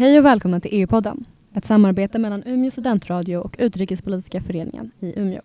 [0.00, 1.24] Hej och välkomna till EU-podden,
[1.54, 5.40] ett samarbete mellan Umeå studentradio och Utrikespolitiska föreningen i Umeå.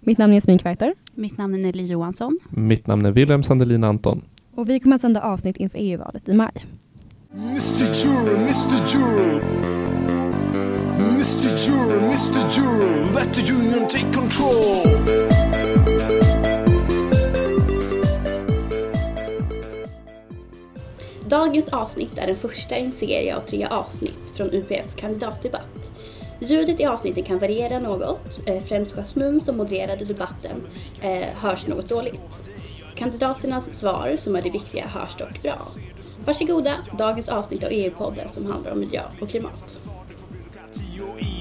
[0.00, 0.94] Mitt namn är Jasmin Kvarter.
[1.14, 2.38] Mitt namn är Nelly Johansson.
[2.50, 4.22] Mitt namn är Wilhelm Sandelin Anton.
[4.54, 6.66] Och vi kommer att sända avsnitt inför EU-valet i maj.
[7.34, 7.94] Mr.
[7.94, 8.86] Juror, Mr.
[8.86, 9.42] Juror.
[10.98, 11.56] Mr.
[11.56, 12.50] Juror, Mr.
[12.50, 15.25] Juror, let the union take control.
[21.28, 25.92] Dagens avsnitt är den första i en serie av tre avsnitt från UPFs kandidatdebatt.
[26.40, 30.66] Ljudet i avsnitten kan variera något, eh, främst Jasmin som modererade debatten
[31.02, 32.38] eh, hörs något dåligt.
[32.94, 35.58] Kandidaternas svar, som är det viktiga, hörs dock bra.
[36.24, 39.64] Varsågoda, dagens avsnitt av EU-podden som handlar om miljö och klimat.
[41.24, 41.40] Och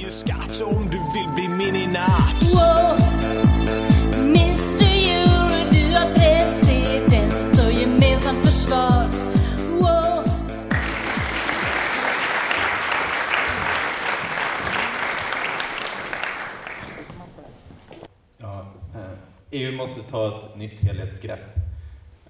[20.15, 21.57] ta ett nytt helhetsgrepp.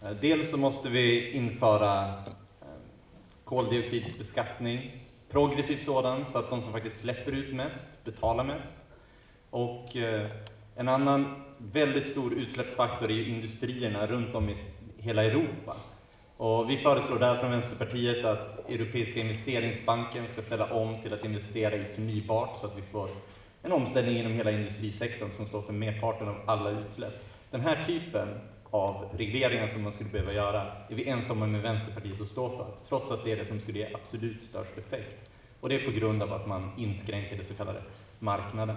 [0.03, 2.13] Eh, dels så måste vi införa
[3.43, 8.75] koldioxidbeskattning, koldioxidsbeskattning, progressiv sådan, så att de som faktiskt släpper ut mest betalar mest.
[9.49, 10.29] Och eh,
[10.75, 14.55] en annan väldigt stor utsläppsfaktor är ju industrierna runt om i
[14.97, 15.75] hela Europa.
[16.37, 21.75] Och vi föreslår där från Vänsterpartiet att Europeiska investeringsbanken ska ställa om till att investera
[21.75, 23.09] i förnybart så att vi får
[23.63, 27.34] en omställning inom hela industrisektorn som står för merparten av alla utsläpp.
[27.51, 28.27] Den här typen
[28.71, 32.67] av regleringar som man skulle behöva göra är vi ensamma med Vänsterpartiet att stå för,
[32.87, 35.29] trots att det är det som skulle ge absolut störst effekt.
[35.59, 37.81] Och det är på grund av att man inskränker det så kallade
[38.19, 38.75] marknaden.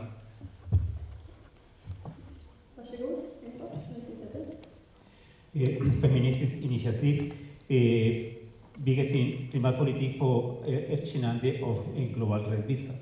[5.53, 7.32] eh, feministiskt initiativ
[7.69, 8.38] eh,
[8.75, 12.92] bygger sin klimatpolitik på eh, erkännande av en global rättvisa.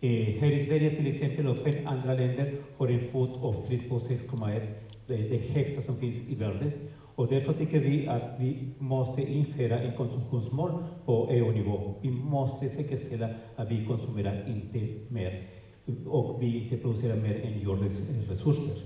[0.00, 3.98] Eh, här i Sverige till exempel och fem andra länder har en fot avtryck på
[3.98, 4.66] 6,1,
[5.16, 6.72] det högsta som finns i världen.
[7.14, 11.94] Och därför tycker vi att vi måste införa en konsumtionsmål på EU-nivå.
[12.02, 15.42] Vi måste säkerställa att vi konsumerar inte mer
[16.06, 18.76] och vi inte producerar mer än jordens resurser.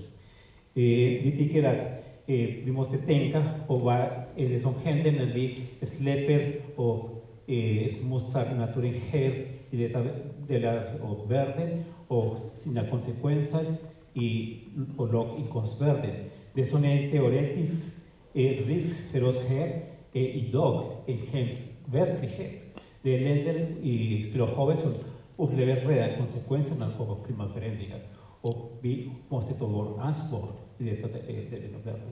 [0.73, 1.85] Eh, vi tycker att
[2.25, 3.95] eh, vi måste tänka på vad
[4.35, 10.05] är det som händer när vi släpper och eh, smutsar naturen här i detta
[10.47, 13.75] delar av världen och sina konsekvenser
[14.15, 14.57] i,
[14.97, 16.15] på låginkomstvärlden.
[16.53, 17.97] Det som är en teoretisk
[18.33, 19.81] eh, risk för oss här
[20.13, 22.61] är idag en hemsk verklighet.
[23.01, 24.93] Det är länder i Stora havet som
[25.37, 27.99] upplever redan konsekvenserna av klimatförändringar
[28.41, 30.47] och vi måste ta vårt ansvar
[30.77, 32.11] i detta de- delen av världen.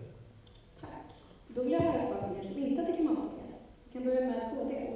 [1.47, 3.71] Då vill jag höra svar från er som inte till klimatångest.
[3.85, 4.89] Vi kan börja med KD.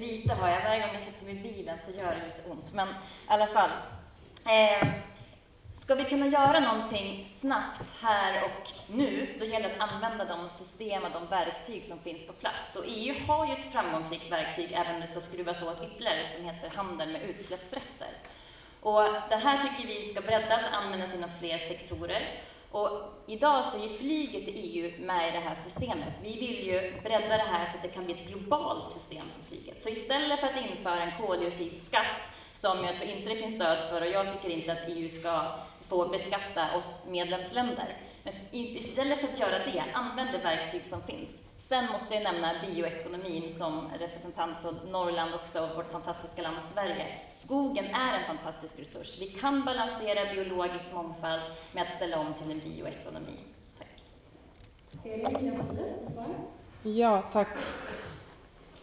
[0.00, 0.62] Lite har jag.
[0.64, 2.72] Varje gång jag sitter i bilen så gör det lite ont.
[2.74, 2.90] Men i
[3.26, 3.70] alla fall.
[4.46, 4.88] Eh,
[5.88, 10.48] ska vi kunna göra någonting snabbt här och nu, då gäller det att använda de
[10.48, 12.76] system och de verktyg som finns på plats.
[12.76, 16.44] Och EU har ju ett framgångsrikt verktyg, även om det ska skruvas åt ytterligare, som
[16.44, 18.08] heter handel med utsläppsrätter.
[18.80, 22.22] Och det här tycker vi ska breddas och användas inom fler sektorer.
[22.70, 22.90] Och
[23.26, 26.14] idag så är flyget i EU med i det här systemet.
[26.22, 29.48] Vi vill ju bredda det här så att det kan bli ett globalt system för
[29.48, 29.82] flyget.
[29.82, 34.00] Så istället för att införa en koldioxidskatt, som jag tror inte det finns stöd för,
[34.00, 37.96] och jag tycker inte att EU ska få beskatta oss medlemsländer.
[38.22, 41.40] Men istället för att göra det, använd det verktyg som finns.
[41.56, 47.06] Sen måste jag nämna bioekonomin som representant för Norrland också, och vårt fantastiska land Sverige.
[47.28, 49.20] Skogen är en fantastisk resurs.
[49.20, 53.38] Vi kan balansera biologisk mångfald med att ställa om till en bioekonomi.
[53.78, 54.04] Tack.
[56.82, 57.48] Ja, tack.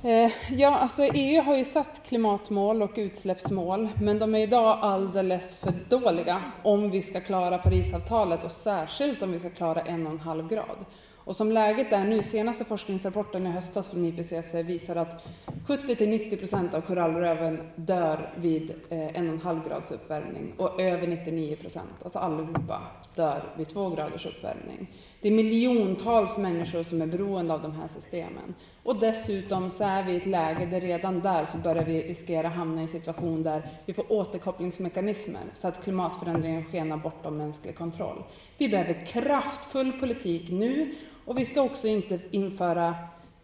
[0.03, 5.61] Eh, ja, alltså EU har ju satt klimatmål och utsläppsmål, men de är idag alldeles
[5.61, 10.13] för dåliga om vi ska klara Parisavtalet och särskilt om vi ska klara en och
[10.13, 10.85] en halv grad.
[11.15, 15.25] Och som läget är nu, senaste forskningsrapporten i höstas från IPCC visar att
[15.67, 21.07] 70–90 procent av korallröven dör vid eh, en och en halv grads uppvärmning och över
[21.07, 22.81] 99 procent, alltså allihopa,
[23.15, 24.87] dör vid två graders uppvärmning.
[25.25, 28.55] Det är miljontals människor som är beroende av de här systemen.
[28.83, 32.47] Och dessutom så är vi i ett läge där redan där så börjar vi riskera
[32.47, 38.23] hamna i en situation där vi får återkopplingsmekanismer så att klimatförändringen skenar bortom mänsklig kontroll.
[38.57, 40.95] Vi behöver kraftfull politik nu
[41.25, 42.95] och vi ska också inte införa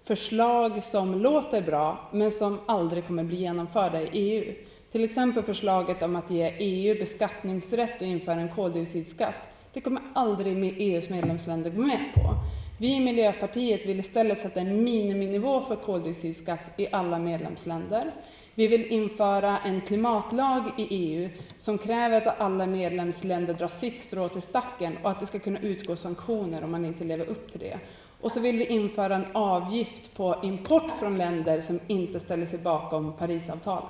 [0.03, 4.53] förslag som låter bra men som aldrig kommer bli genomförda i EU.
[4.91, 9.50] Till exempel förslaget om att ge EU beskattningsrätt och införa en koldioxidskatt.
[9.73, 12.35] Det kommer aldrig med EUs medlemsländer gå med på.
[12.77, 18.11] Vi i Miljöpartiet vill istället sätta en miniminivå för koldioxidskatt i alla medlemsländer.
[18.55, 21.29] Vi vill införa en klimatlag i EU
[21.59, 25.59] som kräver att alla medlemsländer drar sitt strå till stacken och att det ska kunna
[25.59, 27.79] utgå sanktioner om man inte lever upp till det.
[28.21, 32.59] Och så vill vi införa en avgift på import från länder som inte ställer sig
[32.59, 33.89] bakom Parisavtalet.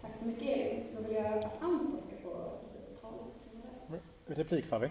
[0.00, 0.96] Tack så mycket.
[0.96, 2.34] Då vill jag att Anton ska få
[3.00, 3.22] tala.
[4.26, 4.88] Replik sa vi.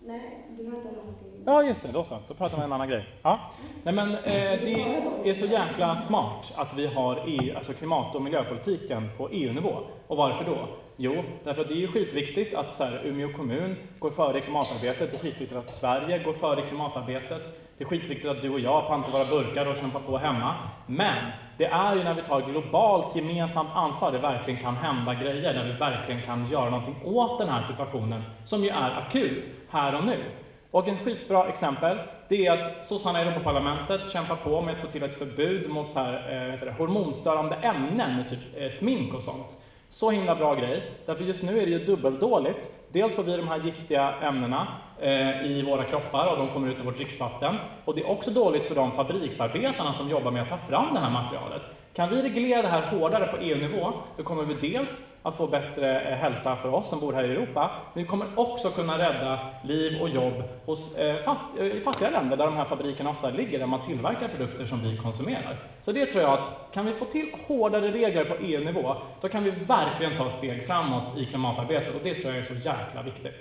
[0.00, 1.42] Nej, du har inte någonting.
[1.46, 1.88] Ja, just det.
[1.92, 2.18] Då så.
[2.28, 3.08] Då pratar vi om en annan grej.
[3.22, 3.40] Ja.
[3.82, 8.22] Nej, men, eh, det är så jäkla smart att vi har EU, alltså klimat och
[8.22, 9.78] miljöpolitiken på EU-nivå.
[10.06, 10.68] Och varför då?
[10.96, 14.40] Jo, därför att det är ju skitviktigt att så här, Umeå kommun går före i
[14.40, 15.10] klimatarbetet.
[15.10, 17.42] Det är skitviktigt att Sverige går före i klimatarbetet.
[17.78, 20.54] Det är skitviktigt att du och jag pantar våra burkar och kämpar på hemma.
[20.86, 25.54] Men det är ju när vi tar globalt gemensamt ansvar det verkligen kan hända grejer,
[25.54, 29.94] när vi verkligen kan göra någonting åt den här situationen som ju är akut här
[29.94, 30.24] och nu.
[30.70, 31.98] Och ett skitbra exempel,
[32.28, 35.92] det är att sossarna i Europaparlamentet kämpar på med att få till ett förbud mot
[35.92, 39.56] så här, eh, heter det, hormonstörande ämnen, typ eh, smink och sånt.
[39.92, 42.68] Så himla bra grej, därför just nu är det ju dubbeldåligt.
[42.92, 44.68] Dels får vi de här giftiga ämnena
[45.00, 47.56] eh, i våra kroppar och de kommer ut i vårt dricksvatten.
[47.84, 51.00] Och det är också dåligt för de fabriksarbetarna som jobbar med att ta fram det
[51.00, 51.62] här materialet.
[51.94, 56.00] Kan vi reglera det här hårdare på EU-nivå, då kommer vi dels att få bättre
[56.00, 59.38] eh, hälsa för oss som bor här i Europa, men vi kommer också kunna rädda
[59.64, 63.30] liv och jobb hos, eh, fatt, eh, i fattiga länder där de här fabrikerna ofta
[63.30, 65.56] ligger, där man tillverkar produkter som vi konsumerar.
[65.82, 69.44] Så det tror jag att kan vi få till hårdare regler på EU-nivå, då kan
[69.44, 73.34] vi verkligen ta steg framåt i klimatarbetet och det tror jag är så jäkla viktigt.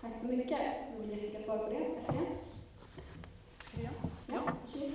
[0.00, 0.58] Tack så mycket.
[0.98, 1.74] Vill Jessica svara på det?
[1.74, 2.24] Jessica?
[3.82, 3.88] Ja.
[4.26, 4.92] Ja, varsågod.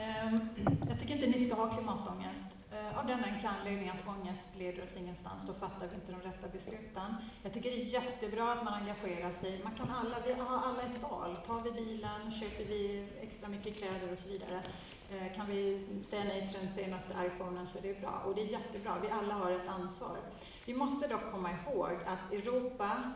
[0.00, 0.40] Ehm, Eh,
[0.88, 2.58] jag tycker inte ni ska ha klimatångest.
[2.72, 6.20] Eh, av den enkla anledningen att ångest leder oss ingenstans, då fattar vi inte de
[6.28, 7.14] rätta besluten.
[7.42, 9.60] Jag tycker det är jättebra att man engagerar sig.
[9.64, 11.36] Man kan alla, vi har alla ett val.
[11.46, 14.62] Tar vi bilen, köper vi extra mycket kläder och så vidare.
[15.10, 18.22] Eh, kan vi säga nej till den senaste iPhonen så är det bra.
[18.26, 20.16] Och det är jättebra, vi alla har ett ansvar.
[20.64, 23.12] Vi måste dock komma ihåg att Europa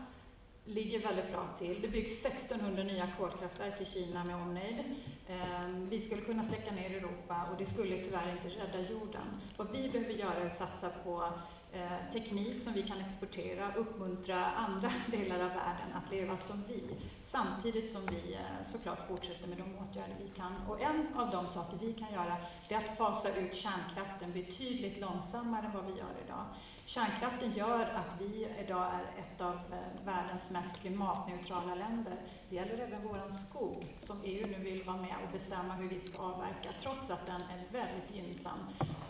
[0.64, 1.82] ligger väldigt bra till.
[1.82, 4.85] Det byggs 1600 nya kolkraftverk i Kina med omnejd.
[5.29, 9.41] Ehm, vi skulle kunna släcka ner Europa och det skulle tyvärr inte rädda jorden.
[9.56, 11.32] Vad vi behöver göra är att satsa på
[11.73, 16.82] eh, teknik som vi kan exportera, uppmuntra andra delar av världen att leva som vi,
[17.23, 20.53] samtidigt som vi eh, såklart fortsätter med de åtgärder vi kan.
[20.69, 22.37] Och en av de saker vi kan göra,
[22.69, 26.44] det är att fasa ut kärnkraften betydligt långsammare än vad vi gör idag.
[26.84, 32.14] Kärnkraften gör att vi idag är ett av eh, världens mest klimatneutrala länder.
[32.50, 36.00] Det gäller även vår skog, som EU nu vill vara med och bestämma hur vi
[36.00, 38.58] ska avverka, trots att den är väldigt gynnsam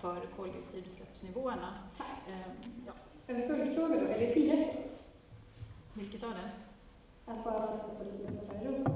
[0.00, 1.74] för koldioxidutsläppsnivåerna.
[2.28, 2.92] Ehm, Ja.
[3.26, 5.02] En följdfråga då, är det tillräckligt
[5.94, 6.50] Vilket av det?
[7.32, 8.90] att bara satsa på det som är Europa?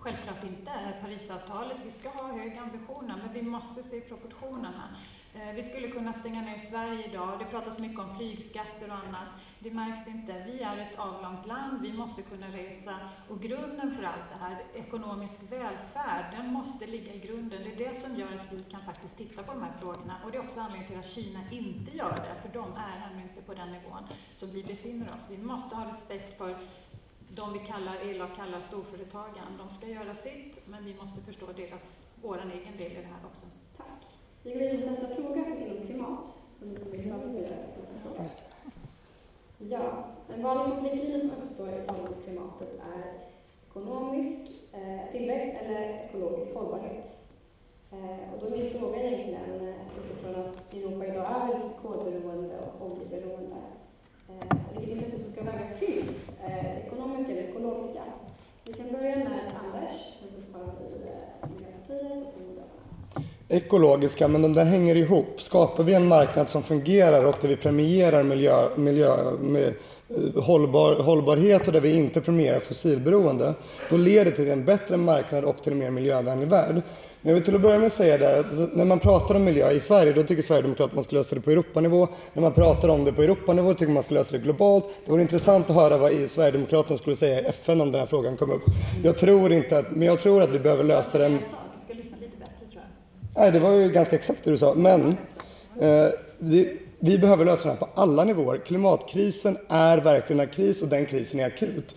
[0.00, 0.70] Självklart inte.
[1.02, 4.96] Parisavtalet, vi ska ha höga ambitioner, men vi måste se proportionerna.
[5.34, 7.38] Eh, vi skulle kunna stänga ner Sverige idag.
[7.38, 9.28] Det pratas mycket om flygskatter och annat.
[9.58, 10.44] Det märks inte.
[10.46, 12.94] Vi är ett avlångt land, vi måste kunna resa.
[13.28, 17.62] Och grunden för allt det här, ekonomisk välfärd, den måste ligga i grunden.
[17.64, 20.16] Det är det som gör att vi kan faktiskt titta på de här frågorna.
[20.24, 23.22] Och det är också anledningen till att Kina inte gör det, för de är ännu
[23.22, 24.02] inte på den nivån
[24.36, 25.30] som vi befinner oss.
[25.30, 26.58] Vi måste ha respekt för
[27.38, 29.48] de vi kallar, elak kallar storföretagen.
[29.58, 33.22] De ska göra sitt, men vi måste förstå deras, vår egen del i det här
[33.30, 33.46] också.
[33.76, 34.02] Tack.
[34.42, 36.26] Vi går vidare till nästa fråga som är om klimat,
[36.58, 36.76] som vi
[38.02, 38.24] prata.
[39.58, 40.04] Ja,
[40.34, 43.04] en vanlig konfliktlinje som uppstår i tal om klimatet är
[43.70, 47.08] ekonomisk eh, tillväxt eller ekologisk hållbarhet.
[47.92, 52.86] Eh, och då är min fråga egentligen, eh, utifrån att Europa idag är kolberoende och
[52.86, 53.56] oljeberoende,
[54.28, 58.02] Eh, vilket intresse som ska väga tyngst, eh, ekonomiska eller ekologiska?
[58.64, 59.26] Vi kan börja med
[59.64, 62.58] Anders, som fortfarande eh, i Miljöpartiet och sen
[63.48, 65.42] ekologiska, men de där hänger ihop.
[65.42, 69.74] Skapar vi en marknad som fungerar och där vi premierar miljö, miljö, med,
[70.08, 73.54] eh, hållbar, hållbarhet och där vi inte premierar fossilberoende,
[73.90, 76.82] då leder det till en bättre marknad och till en mer miljövänlig värld.
[77.22, 79.44] Men jag vill till att börja med säga där att alltså, när man pratar om
[79.44, 82.08] miljö i Sverige, då tycker Sverigedemokraterna att man ska lösa det på Europanivå.
[82.32, 84.84] När man pratar om det på Europanivå tycker man ska lösa det globalt.
[85.04, 88.36] Det vore intressant att höra vad Sverigedemokraterna skulle säga i FN om den här frågan
[88.36, 88.62] kom upp.
[89.04, 91.38] Jag tror inte att, men jag tror att vi behöver lösa den.
[93.36, 94.74] Nej, det var ju ganska exakt det du sa.
[94.74, 95.16] Men
[95.80, 96.06] eh,
[96.38, 98.58] vi, vi behöver lösa det här på alla nivåer.
[98.58, 101.94] Klimatkrisen är verkligen en kris och den krisen är akut.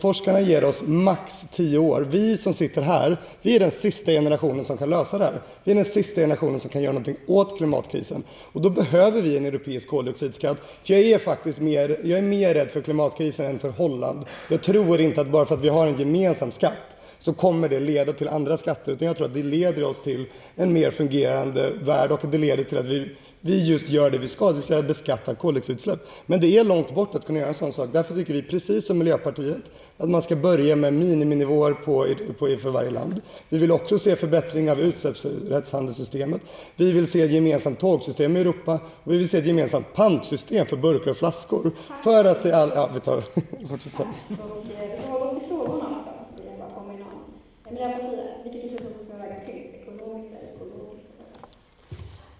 [0.00, 2.06] Forskarna ger oss max tio år.
[2.10, 5.40] Vi som sitter här, vi är den sista generationen som kan lösa det här.
[5.64, 8.22] Vi är den sista generationen som kan göra någonting åt klimatkrisen.
[8.52, 10.58] Och då behöver vi en europeisk koldioxidskatt.
[10.84, 14.24] För jag är faktiskt mer, jag är mer rädd för klimatkrisen än för Holland.
[14.48, 17.80] Jag tror inte att bara för att vi har en gemensam skatt så kommer det
[17.80, 18.92] leda till andra skatter.
[18.92, 22.64] Utan jag tror att det leder oss till en mer fungerande värld och det leder
[22.64, 23.08] till att vi
[23.44, 26.00] vi just gör det vi ska, det vill säga beskattar koldioxidutsläpp.
[26.26, 27.88] Men det är långt bort att kunna göra en sån sak.
[27.92, 29.62] Därför tycker vi, precis som Miljöpartiet,
[29.96, 32.06] att man ska börja med miniminivåer på,
[32.38, 33.20] på, för varje land.
[33.48, 36.40] Vi vill också se förbättring av utsläppsrättshandelssystemet.
[36.76, 40.66] Vi vill se ett gemensamt tågsystem i Europa och vi vill se ett gemensamt pantsystem
[40.66, 41.72] för burkar och flaskor.
[42.04, 42.72] För att det all...
[42.74, 43.20] Ja, vi tar...
[43.68, 44.06] Fortsätt sen.
[44.28, 47.72] Och eh, vi håller oss till frågorna också, vill jag bara påminna om.
[47.72, 51.08] Miljöpartiet, vilket intresse ska väga tyngst, ekonomiskt eller ekologiskt?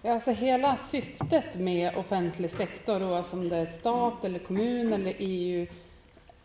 [0.05, 5.13] Ja, alltså hela syftet med offentlig sektor, oavsett om det är stat eller kommun eller
[5.17, 5.67] EU,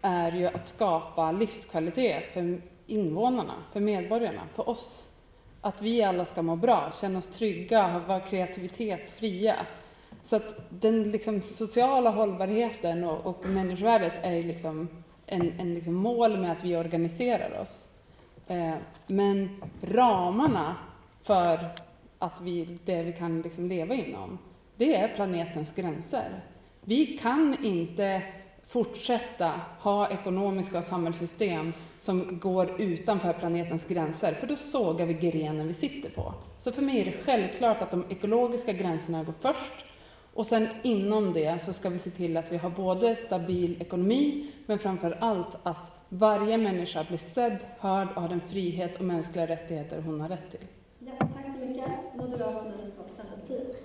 [0.03, 5.17] är ju att skapa livskvalitet för invånarna, för medborgarna, för oss.
[5.61, 9.57] Att vi alla ska må bra, känna oss trygga, vara kreativitet, fria.
[10.23, 14.89] Så att den liksom sociala hållbarheten och, och människovärdet är liksom
[15.27, 17.93] en, en liksom mål med att vi organiserar oss.
[18.47, 18.75] Eh,
[19.07, 20.77] men ramarna
[21.23, 21.88] för
[22.19, 24.39] att vi, det vi kan liksom leva inom,
[24.77, 26.45] det är planetens gränser.
[26.81, 28.23] Vi kan inte
[28.67, 35.75] fortsätta ha ekonomiska samhällssystem som går utanför planetens gränser, för då sågar vi grenen vi
[35.75, 36.35] sitter på.
[36.59, 39.85] Så för mig är det självklart att de ekologiska gränserna går först
[40.35, 44.51] och sen inom det så ska vi se till att vi har både stabil ekonomi,
[44.67, 49.47] men framför allt att varje människa blir sedd, hörd och har den frihet och mänskliga
[49.47, 50.69] rättigheter hon har rätt till.
[50.99, 51.48] Ja, tack.
[52.19, 53.83] Moderaterna och Centerpartiet.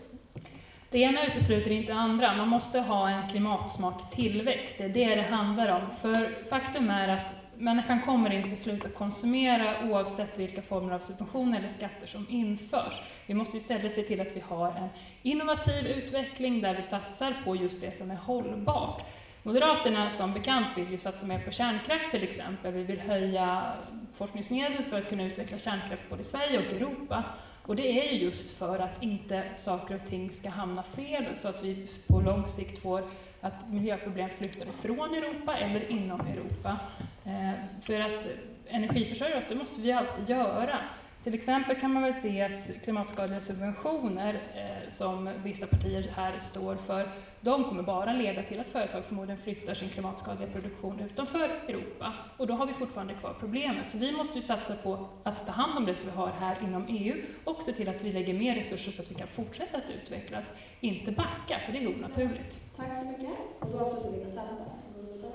[0.90, 2.36] Det ena utesluter inte det andra.
[2.36, 4.75] Man måste ha en klimatsmart tillväxt.
[4.78, 5.82] Det är det det handlar om.
[6.02, 11.70] För faktum är att människan kommer inte sluta konsumera oavsett vilka former av subventioner eller
[11.70, 13.02] skatter som införs.
[13.25, 14.90] Vi måste istället se till att vi har en
[15.22, 19.02] innovativ utveckling där vi satsar på just det som är hållbart.
[19.44, 22.74] Moderaterna som bekant vill ju satsa mer på kärnkraft till exempel.
[22.74, 23.74] Vi vill höja
[24.16, 27.24] forskningsmedel för att kunna utveckla kärnkraft både i Sverige och Europa.
[27.65, 31.48] Och det är ju just för att inte saker och ting ska hamna fel så
[31.48, 33.03] att vi på lång sikt får
[33.41, 36.79] att miljöproblem flyttar ifrån Europa eller inom Europa.
[37.25, 38.25] Eh, för att
[38.67, 40.79] energiförsörja oss, det måste vi alltid göra.
[41.24, 46.75] Till exempel kan man väl se att klimatskadliga subventioner eh, som vissa partier här står
[46.75, 47.10] för,
[47.42, 52.13] de kommer bara leda till att företag förmodligen flyttar sin klimatskadliga produktion utanför Europa.
[52.38, 53.92] Och då har vi fortfarande kvar problemet.
[53.92, 56.58] Så vi måste ju satsa på att ta hand om det som vi har här
[56.63, 59.78] inom EU och se till att vi lägger mer resurser så att vi kan fortsätta
[59.78, 60.46] att utvecklas,
[60.80, 62.78] inte backa, för det är onaturligt.
[62.78, 63.38] Tack så mycket.
[63.60, 64.58] Och då avslutar vi med Centern.
[64.86, 65.34] så går vi vidare.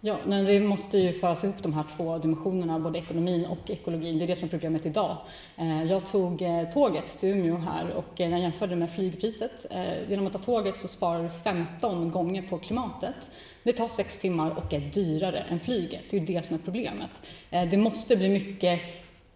[0.00, 4.18] Ja, men det måste ju föras ihop de här två dimensionerna, både ekonomin och ekologin.
[4.18, 5.16] Det är det som är problemet idag.
[5.56, 9.66] Eh, jag tog eh, tåget till Umeå här och när jag jämförde med flygpriset,
[10.08, 13.30] genom att ta tåget så sparar du 15 gånger på klimatet.
[13.62, 16.04] Det tar sex timmar och är dyrare än flyget.
[16.10, 17.10] Det är det som är problemet.
[17.50, 18.80] Det måste bli mycket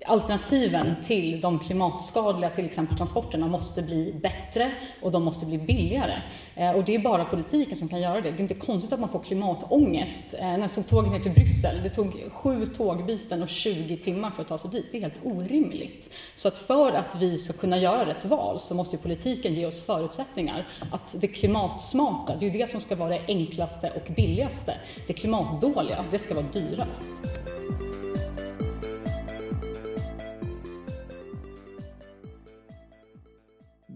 [0.07, 6.23] Alternativen till de klimatskadliga, till exempel transporterna, måste bli bättre och de måste bli billigare.
[6.55, 8.31] Eh, och det är bara politiken som kan göra det.
[8.31, 10.39] Det är inte konstigt att man får klimatångest.
[10.41, 14.31] Eh, när jag tog tåget ner till Bryssel, det tog sju tågbyten och 20 timmar
[14.31, 14.87] för att ta sig dit.
[14.91, 16.15] Det är helt orimligt.
[16.35, 19.67] Så att för att vi ska kunna göra rätt val så måste ju politiken ge
[19.67, 20.67] oss förutsättningar.
[20.93, 24.75] Att det klimatsmarta, det är ju det som ska vara det enklaste och billigaste.
[25.07, 27.11] Det klimatdåliga, det ska vara dyrast.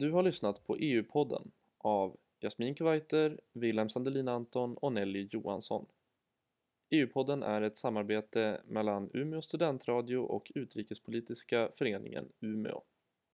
[0.04, 5.86] Du har lyssnat på EU-podden av Jasmin Kuwaiter, Wilhelm Sandelin Anton och Nelly Johansson.
[6.90, 12.82] EU-podden är ett samarbete mellan Umeå studentradio och Utrikespolitiska föreningen Umeå.